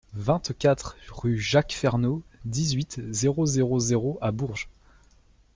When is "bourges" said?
4.31-4.67